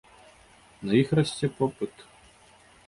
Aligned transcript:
На 0.89 0.93
іх 1.01 1.13
расце 1.21 1.47
попыт. 1.61 2.09